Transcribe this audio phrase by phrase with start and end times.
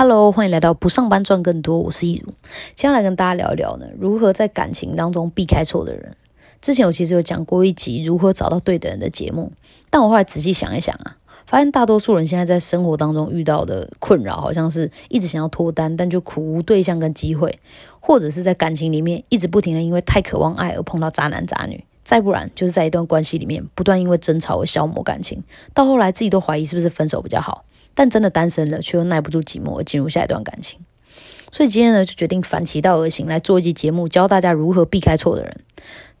[0.00, 2.32] Hello，欢迎来到不上班赚更多，我是易如。
[2.76, 6.16] 接下来跟大家聊一聊呢，如何在感情当中避开错的人。
[6.62, 9.50] 之前我其实有讲过一集如何找到对的人的节目，
[9.90, 11.16] 但我后来仔细想一想啊，
[11.48, 17.58] 发现大多数人现在在生活当中遇到的困扰，好像是一直想要脱单，但就苦无对象跟机会，
[17.98, 25.42] 或者是在感情里面一直不停的因为太渴望爱而碰到渣男渣女，再不然就是在一段关系里面不断因为争吵而消磨感情，
[25.74, 27.64] 到后来自己都怀疑是不是分手比较好。
[27.98, 30.78] 但真的单身了，却又耐不住寂寞而进入下一段感情，
[31.50, 35.62] 所以今天呢，就决定反其道而行，来做一集节目，教大家如何避开错的人。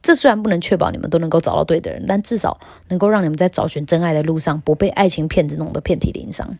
[0.02, 6.58] 这虽然不能确保你们都能够找到对的人，但至少能够让你们在找寻真爱的路上，不被爱情骗子弄得遍体鳞伤。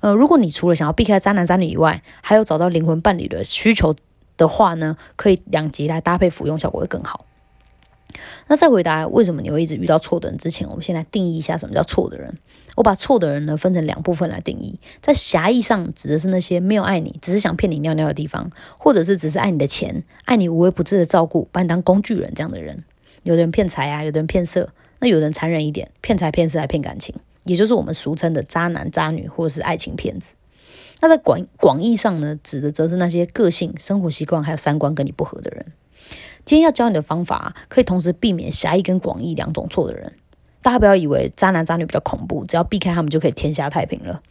[0.00, 3.96] 呃，如果你除了想要避开渣男渣女以外，还有找到灵魂伴侣的需求
[4.36, 7.24] 的话呢，可以两集来搭配服用，效果会更好。
[8.48, 12.36] 那在回答为什么你会一直遇到错的人之前，我们先来定义一下什么叫错的人。
[12.76, 22.84] 我把错的人呢分成两部分来定义，在狭义上指的是那些没有爱你，只是想骗你尿尿的地方，或者是只是爱你的钱，爱你无微不至的照顾，把你当工具人这样的人。
[23.24, 30.34] 有的人骗财啊，有的人骗色，那有的人残忍一点，骗财骗色还骗感情，也就是我们俗称的渣男渣女或者是爱情骗子。
[31.00, 35.66] 那在广广义上呢，指的则是那些个性、生活习惯还有三观跟你不合的人。
[36.44, 40.12] 今天要教你的方法，可以同时避免狭义跟广义两种错的人。
[40.62, 44.22] 大家不要以为渣男渣女比较恐怖，只要避开他们就可以天下太平了。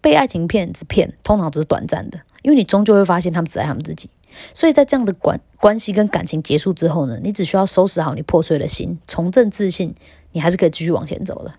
[0.00, 4.10] 被爱情骗子骗，通常只是短暂的，因为你终究会发现他们只爱他们自己。
[4.54, 9.94] 所以在这样的关关系跟感情结束之后呢，你只需要收拾好你破碎的心，重振自信，
[10.32, 11.52] 你还是可以继续往前走的。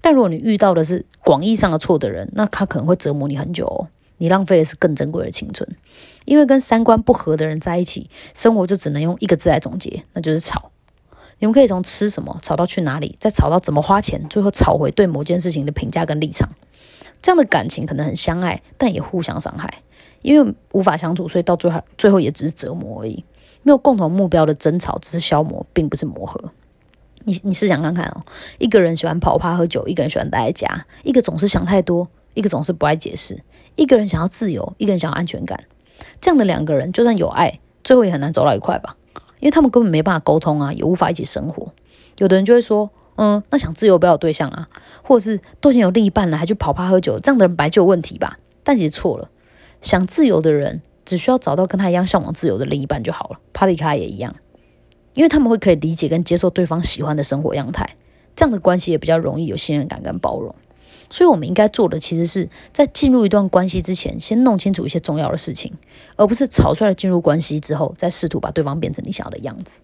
[0.00, 3.88] 但如果你遇到的是广义上的错的人，那他可能会折磨你很久哦。
[4.24, 5.68] 你浪费的是更珍贵的青春，
[6.24, 10.70] 因为跟三观不合的人在一起，生活就只能用一个字来总结，那就是吵。
[11.40, 16.48] 你们可以从吃什么吵到去哪里，再吵到怎么花钱，最后吵回对某件事情的评价跟立场。
[17.20, 19.82] 这样的感情可能很相爱，但也互相伤害，
[20.22, 23.22] 因为无法相处，所以到最后最后也只是折磨而已。
[23.62, 26.50] 没有共同目标的争吵只是消磨，并不是磨合。
[27.24, 28.24] 你你试想看看哦，
[28.58, 32.08] 一个人喜欢跑趴喝酒，一个人喜欢待在家，一个总是想太多。
[32.34, 33.38] 一个总是不爱解释，
[33.76, 35.64] 一个人想要自由，一个人想要安全感，
[36.20, 38.96] 这样的两个人就算有爱，最后也很难走到一块吧，
[39.40, 41.72] 因为他们根本没办法沟通啊，也无法一起生活。
[42.18, 44.68] 有的人就会说，嗯，那想自由不要有对象啊，
[45.02, 48.38] 或者是都已经有另一半了，还去跑趴喝酒，这样的人本来就有问题吧。
[48.62, 49.30] 但其实错了，
[49.80, 53.40] 想自由的人只需要找到跟他一样向往自由的另一半就好了。
[53.52, 54.36] 帕里卡也一样，
[55.14, 57.96] 因为他们会可以理解跟接受对方喜欢的生活样态，
[58.36, 60.54] 这样的关系也比较容易有信任感跟包容。
[61.14, 65.72] 所以，我们应该做的，其实是在进入一段关系之前，先弄清楚一些重要的事情，
[66.16, 69.78] 而不是草率的进入关系之后，再试图把对方变成你想要的样子。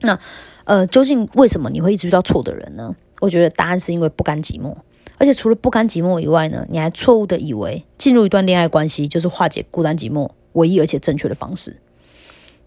[0.00, 0.20] 那，
[0.64, 2.94] 呃，究竟为什么你会一直遇到错的人呢？
[3.22, 4.76] 我觉得答案是因为不甘寂寞，
[5.16, 11.78] 而且除了不甘寂寞以外呢，你还错误的以为进入一段恋爱关系就是化解孤单寂寞唯一而且正确的方式。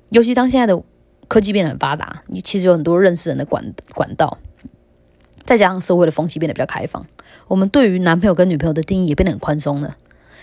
[0.09, 0.81] 尤其当现在的
[1.27, 4.39] 科技变得很发达，你其实有很多认识人的管管道。
[5.47, 7.07] 再加上社会的风气变得比较开放，
[7.47, 9.95] 我们对于男朋友跟女朋友的定义也变得很宽松了。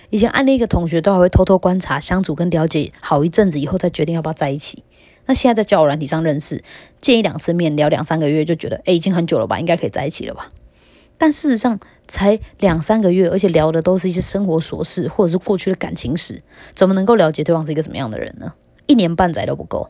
[0.09, 4.83] 以前暗恋一个同学都还会偷偷观察、相处跟了解好一阵子以后再决定要不要在一起。
[5.27, 6.65] 那现在在交友软体上认识，
[6.99, 10.51] 见一两次面聊两三个月就觉得，哎，已经很久了吧，应该可以在一起了吧？
[11.19, 11.79] 但事实上
[12.09, 16.43] 才两三个月，而且聊的都是一些生活琐事或者是过去的感情史，
[16.75, 18.55] 怎么能够了解对方是一个什么样的人呢？
[18.87, 19.89] 一年半载都不够，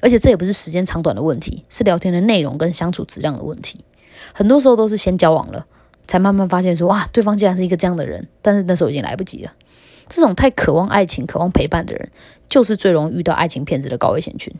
[0.00, 3.80] 而且这也不是时间长短的问题，是聊天的内容跟相处质量的问题。
[4.32, 5.66] 很多时候都是先交往了，
[6.06, 9.52] 才慢慢发现说哇，对方竟然是一个这样的人，但是那时候已经来不及了。
[10.08, 12.10] 这种太渴望爱情、渴望陪伴的人，
[12.48, 14.52] 就是最容易遇到爱情骗子的高危险群。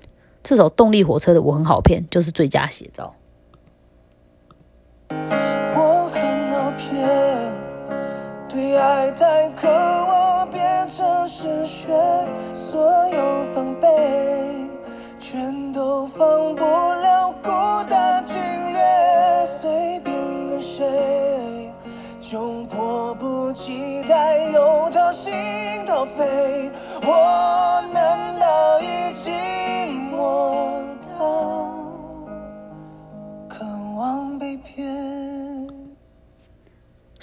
[0.42, 3.14] 这首动力火车的《我很好骗》就是最佳写照。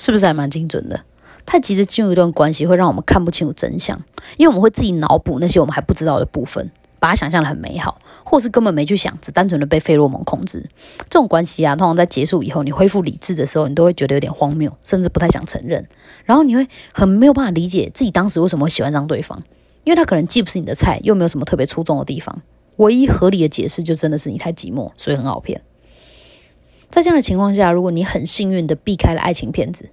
[0.07, 1.01] 是不是还蛮精准的？
[1.45, 4.01] 太急着进入一段关系，会让我们看不清楚真相，
[4.37, 6.71] 因为我们会自己脑补那些我们还不知道的部分。
[6.99, 10.67] 把它想象的很美好，或是根本没去想，只单纯的被费洛蒙控制。
[11.01, 15.87] 这种关系啊，通常在结束以后，你恢复理智的时候，你都会觉得有点荒谬，甚至不太想承认。
[16.23, 19.43] 然后你会很没有办法理解自己当时为什么会喜欢上对方，
[19.83, 22.41] 因为他可能既不是你的菜，又没有什么特别出众的地方。
[22.77, 25.61] 唯一合理的解释就真的是你太寂寞，所以很好骗。
[26.89, 29.89] 在这样的情况下，如果你很幸运的避开了爱情骗子，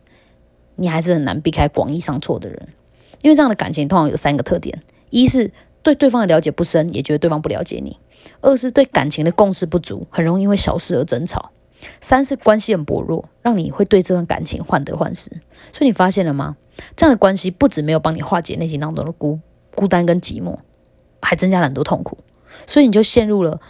[0.77, 2.69] 你还是很难避开广义上错的人。
[3.23, 5.51] 因为这样的感情通常有三个特点：一是
[5.83, 7.99] 对对方的了解不深，也觉得对方不了解你；
[8.41, 11.51] 二是对感情的共识不足，很容易因为小事而争吵；
[12.01, 15.31] 三是关系很薄弱，让你会对这段感情患得患失。
[15.73, 16.57] 所以你发现了吗？
[16.97, 19.41] 这样的关系不止没有帮你化解内心当中的孤
[19.75, 20.59] 孤单跟寂寞，
[21.23, 22.19] 还增加了很多痛苦。
[22.67, 23.61] 所以你就陷入了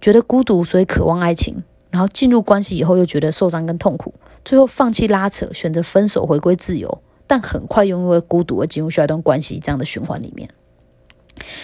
[0.00, 1.62] 觉得孤独，所以渴望爱情，
[1.94, 4.12] 然后进入关系以后又觉得受伤跟痛苦，
[4.44, 7.00] 最后放弃拉扯，选择分手，回归自由。
[7.28, 10.50] 但很快又因为孤独而进入下一段关系，这样的循环里面，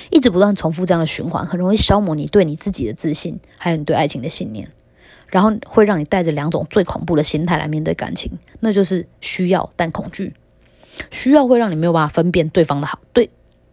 [0.09, 4.71] 一直不断重复这样的循环，很容易消磨你对你自己的自信，还有你对爱情的信念，
[5.27, 8.31] 然后会让你带着两种最恐怖的心态来面对感情，
[8.61, 10.33] 那就是需要但恐惧。
[11.11, 13.29] 需要会让你没有办法分辨对方的好，对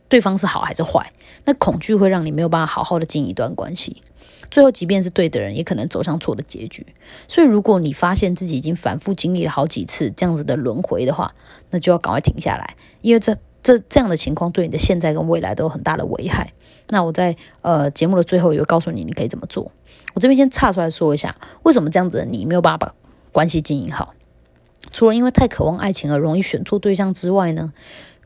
[0.09, 1.13] 对方是好还是坏，
[1.45, 4.01] 那恐惧会让你没有办法好好的经营一段关系。
[4.49, 6.85] 最后，即便是对的人，也可能走向错的结局。
[7.27, 11.33] 所以，如果你发现自己已经反复经历了好几次这样子的轮回的话，
[11.69, 16.53] 那就要赶快停下来，因为这这这样的情况对你的现在跟未来都有很大的危害。
[16.89, 19.71] 那我在呃节目的最后也会告诉你，你可以怎么做。
[20.13, 22.93] 我这边先岔出来说一下，为什么这样子的你没有办法把
[23.31, 24.13] 关系经营好？
[24.91, 27.73] 除了因为太渴望爱情而容易选错对象之外呢？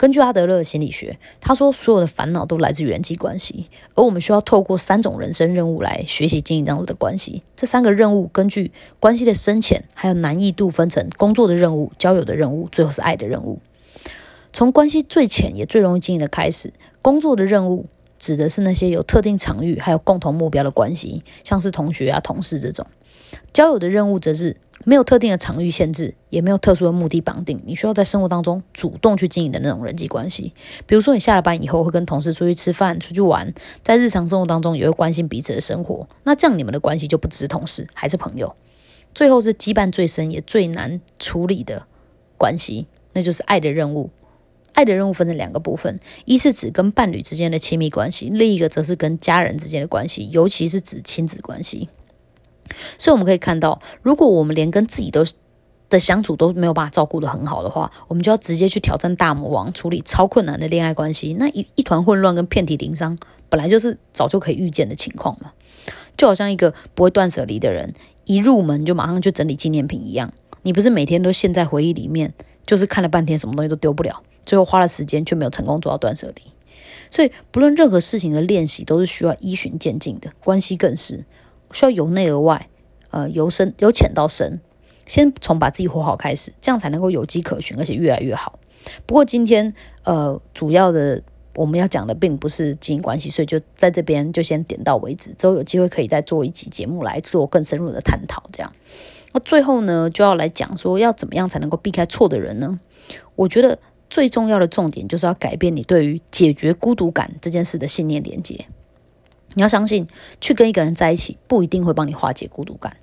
[0.01, 7.43] 根据阿德勒的心理学，他说所有的烦恼都来自于人际关系，而我们需要透过三种人生任务来学习经营这样子的关系。
[7.55, 13.59] 这三个任务根据关系的深浅还有难易度分成工作的任务、交友的任务，最后是爱的任务。
[14.51, 16.73] 从关系最浅也最容易经营的开始，
[17.03, 17.85] 工作的任务
[18.17, 22.87] 指的是那些有特定场域还有共同目标的关系，像是同学啊、同事这种。
[23.53, 24.57] 交友的任务则是。
[24.85, 30.53] 没有特定的场域限制，也没有特殊的目的绑定，你需要在生活当中主动去经营的那种人际关系。
[30.85, 36.07] 比如说，你下了班以后会跟同事出去吃饭、出去玩，在日常生活当中也会关心彼此的生活。
[36.23, 38.55] 那这样你们的关系就不只是同事，还是朋友。
[39.13, 41.85] 最后是羁绊最深也最难处理的
[42.37, 44.09] 关系，那就是爱的任务。
[44.73, 51.89] 爱的任务分成两个部分，一是指跟伴侣之间的亲密关系，另一个则是跟家人之间的关系，尤其是指亲子关系。
[52.97, 55.25] 所以我们可以看到，如果我们连跟自己都
[55.89, 63.17] 的相处都没有办法照顾得很好的话，我们就要直接去挑战大魔王，处理超困难的恋爱关系，那一一团混乱跟遍体鳞伤，
[63.49, 65.51] 本来就是早就可以预见的情况嘛。
[66.17, 67.93] 就好像一个不会断舍离的人，
[68.25, 70.31] 一入门就马上就整理纪念品一样，
[70.61, 72.33] 你不是每天都陷在回忆里面，
[72.65, 76.41] 就是看了半天什么东西都丢不了，最后花了时间却没有成功做到断舍离。
[77.09, 81.25] 所以不论任何事情的练习都是需要依循渐进的，关系更是
[81.73, 82.67] 需要由内而外。
[83.09, 84.61] 呃，由深由浅到深，
[85.05, 88.57] 先从把自己活好开始，这样才能够有迹可循，而且越来越好。
[89.05, 89.73] 不过今天
[90.05, 91.21] 呃，主要的
[91.55, 95.33] 我们要讲的并不是经营关系，所以就在这边就先点到为止。
[95.33, 98.41] 之后有机会可以再做一集节目来做更深入的探讨。
[98.53, 98.73] 这样，
[99.33, 102.79] 那最后呢，就要来讲说要怎么样才能够避开错的人呢？
[103.35, 103.77] 我觉得
[104.09, 108.67] 最重要的重点就是要改变你对于解决孤独感这件事的信念连接。
[109.53, 110.07] 你要相信，
[110.39, 112.95] 去跟一个人在一起不一定会帮你化解孤独感，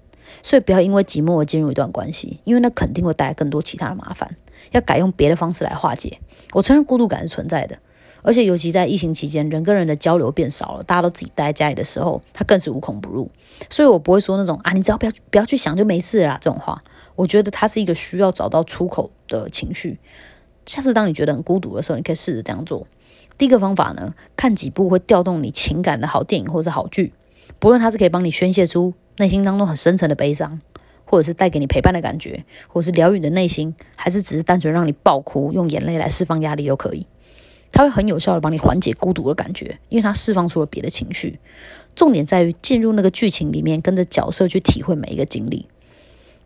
[0.43, 4.37] 所以不要因为寂寞而进入一段关系，因为那肯定会带来更多其他的麻烦。
[4.73, 6.19] 要改用别的方式来化解。
[6.53, 7.79] 我承认孤独感是存在的，
[8.23, 13.31] 而且尤其在疫情期间，人跟人的交流变少了，大家都自己待在家里的时候，他更是无孔不入。
[13.71, 16.83] 所以我不会说那种啊，你只要不要不要去想就没事啦这种话。
[17.15, 19.99] 我觉得它是一个需要找到出口的情绪。
[20.67, 22.87] 下次当你觉得很孤独的时候，你可以试着这样做。
[23.39, 27.13] 第一个方法呢，看几部会调动你情感的好电影或者好剧，
[27.61, 30.61] 不论它是可以帮你宣泄出内心当中很深沉的悲伤，
[31.05, 37.07] 或者是带给你陪伴的感觉，或者是疗愈你的内心，还是只是单纯让你爆哭，用眼泪来释放压力都可以。
[37.71, 41.39] 它会很有效的帮你缓解孤独的感觉，因为它释放出了别的情绪。
[41.95, 45.69] 重点在于进入那个剧情里面，跟着角色去体会每一个经历。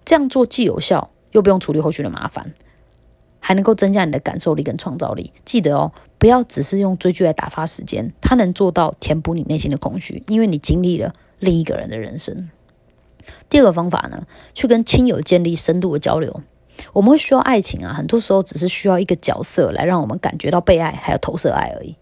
[0.05, 2.53] 这样做既有效，又不用处理后续的麻烦。
[3.45, 5.33] 还能够增加你的感受力跟创造力。
[5.45, 12.49] 记得哦，不要只是用追剧来打发时间，它能做到填补你内心的空虚，因为你经历了另一个人的人生。
[13.51, 14.25] 第二个方法呢，
[14.55, 16.41] 去跟亲友建立深度的交流。
[16.93, 21.97] 我们会需要爱情啊，很多时候只是需要一个角色来让我们感觉到被爱，还有投射爱而已。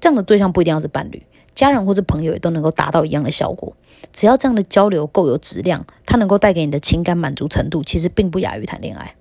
[0.00, 1.22] 这样的对象不一定要是伴侣，
[1.54, 3.76] 家人或者朋友也都能够达到一样的效果。
[4.12, 9.14] 只要这样的交流够有质量，它能够带给你的情感满足程度，其实并不亚于谈恋爱。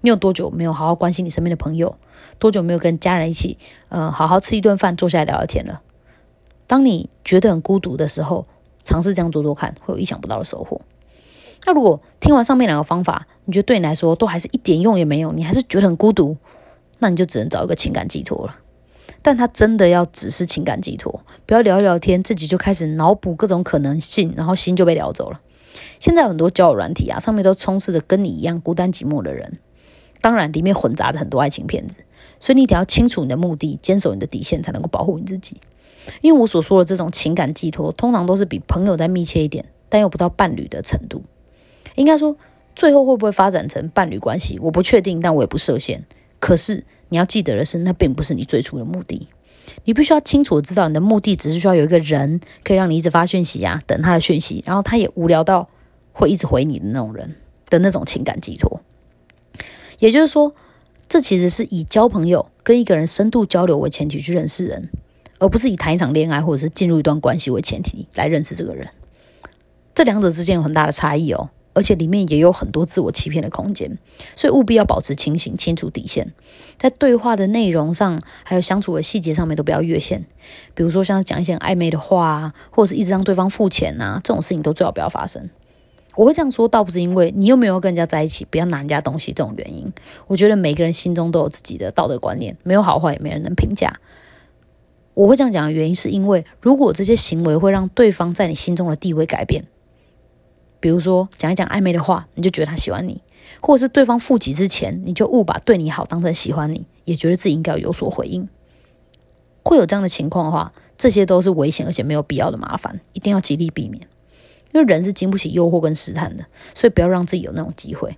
[0.00, 1.96] 你有多久没有好好关心你身边的朋友？
[2.38, 5.82] 多久没有跟家人一起，呃，好好吃一顿饭，坐下来聊聊天了？
[6.66, 8.46] 当你觉得很孤独的时候，
[8.84, 10.80] 尝试这样做做看，会有意想不到的收获。
[11.66, 16.36] 那如果听完上面两个方法，你觉得对你来说都还是一点用也没有，你还是觉得很孤独，
[17.00, 18.56] 那你就只能找一个情感寄托了。
[19.20, 25.40] 但他真的要只是情感寄托，不要聊一聊天，自己就开始脑补各种可能性，然后心就被聊走了。
[25.98, 29.58] 现在很多交友软体啊，上面都充斥着跟你一样孤单寂寞的人。
[30.20, 32.00] 当然里面混杂着很多爱情骗子，
[32.38, 35.56] 所以你得要清楚你的目的，坚守你的底线，才能够保护你自己。
[36.22, 41.22] 因为我所说的这种情感寄托，通常都是比朋友再密切一点，但又不到伴侣的程度。
[41.94, 42.36] 应该说，
[42.74, 46.04] 最后会不会发展成伴侣关系，我不确定，但我也不设限。
[46.38, 49.28] 可是你要记得的是，那并不是你最初的目的。
[49.84, 55.68] 你必须要清楚的知道，你的目的只是需要有一个人可以让你一直发讯息呀，等他的讯息，然后他也无聊到
[56.12, 57.36] 会一直回你的那种人
[57.68, 58.80] 的那种情感寄托。
[60.00, 60.52] 也就是说，
[61.08, 64.90] 这其实是以交朋友、跟一个人深度交流为前提去认识人，
[65.38, 68.88] 而不是以谈一场恋爱或者是进入一段关系为前提来认识这个人。
[69.94, 71.50] 这两者之间有很大的差异哦。
[71.72, 73.96] 而且里面也有很多自我欺骗的空间，
[74.34, 76.32] 所以务必要保持清醒，清楚底线，
[76.76, 80.26] 在对话的内容上，还有相处的细节上面都不要越线。
[80.74, 85.48] 比如说像讲一些暧昧的话啊，或者是一直让对方付钱啊，这种事情都最好不要发生。
[86.16, 89.92] 我会这样说，倒不是因为你又没有跟人家在一起，不要拿人家东西这种原因。
[90.26, 94.00] 我觉得每个人心中都有自己的道德观念，没有好坏，也没人能评价。
[95.14, 99.64] 我会这样讲的原因，是因为如果这些行为会让对方在你心中的地位改变。
[100.80, 103.20] 比如说讲一讲暧昧的话，你就觉得他喜欢你；
[103.60, 108.48] 或者是对方付几之前，你就误把对你好当成喜欢你，也觉得自己应该有所回应。
[109.62, 114.08] 会有这样的情况的话，这些都是危险而且没有必要的麻烦，一定要极力避免。
[114.72, 118.16] 因为人是经不起诱惑跟试探的，所以不要让自己有那种机会。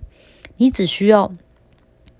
[0.57, 1.31] 你只需要，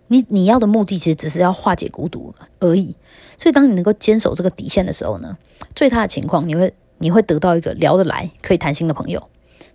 [0.08, 2.96] 你你要的目的其实只是要化解孤独而已。
[3.38, 5.38] 所以当你能够坚守这个底线的时候呢，
[5.76, 9.30] 最差的情况你会你会得到一个聊得来、可以谈心的朋友。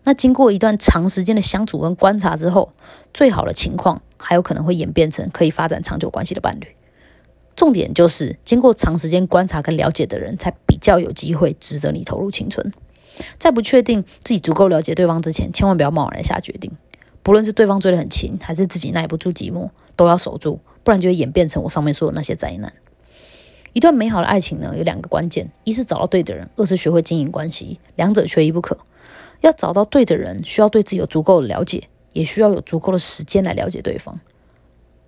[0.04, 2.72] 那经过一段长时间的相处跟观察之后，
[3.12, 6.66] 最好的情况还有可能会演变成可以发展长久关系的伴侣。
[7.54, 12.72] 重点就是经过长时间观察跟了解的人，才比较有机会值得你投入青春。
[13.38, 16.70] 在不确定自己足够了解对方之前，千万不要贸然下决定。
[17.22, 22.72] 不论是对方追得很勤，还是自己耐不住寂寞，都要守住，不然就会演变成我上面说的那些灾难。
[23.74, 28.78] 一段美好的爱情呢，有两个关键：一是找到对的人，二是学会经营关系，两者缺一不可。
[29.40, 34.18] 要找到对的人，需要对自己有足够的了解，也需要有足够的时间来了解对方。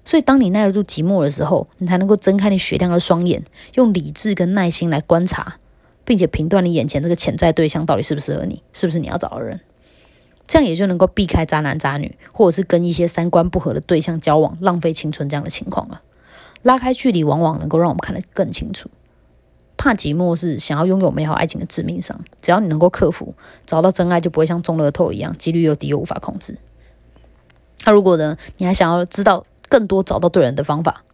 [0.05, 3.43] 所以，当你耐得住寂寞的时候，你才能够睁开你雪亮的双眼，
[3.75, 5.59] 用理智跟耐心来观察，
[6.11, 9.61] 并且评断你眼前这个潜在对象到底适不适合你，是不是你要找的人。
[10.49, 16.03] 这样也就能够避开渣男渣女，或者是跟一些三观不合的对象交往，浪费青春这样的情况了。
[16.63, 18.91] 拉开距离，往往能够让我们看得更清楚。
[19.77, 22.25] 怕寂寞是想要拥有美好爱情的致命伤。
[22.43, 26.59] 只要你能够克服，找到真爱就不会像中乐透一样，几率又低又无法控制。
[27.87, 31.05] 那如果呢，你还想要知道更多找到对人的方法，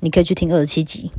[0.00, 1.12] 你可以去听二十七集。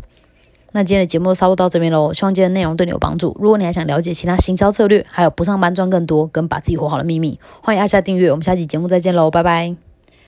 [0.73, 3.35] 那今天的节目就差不多到这边喽，希望今天的内容对你有帮助。
[3.39, 8.29] 如果你还想了解其他行销策略，还有不上班赚更多跟把自己活好的秘密，欢迎按下订阅。
[8.29, 9.86] 我们下期节目再见喽，拜拜。